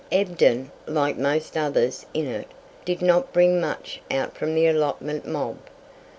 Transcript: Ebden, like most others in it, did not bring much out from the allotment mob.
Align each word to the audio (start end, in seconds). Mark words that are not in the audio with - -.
Ebden, 0.11 0.71
like 0.87 1.15
most 1.15 1.55
others 1.55 2.07
in 2.11 2.25
it, 2.25 2.47
did 2.85 3.03
not 3.03 3.31
bring 3.31 3.61
much 3.61 4.01
out 4.09 4.35
from 4.35 4.55
the 4.55 4.65
allotment 4.65 5.27
mob. 5.27 5.59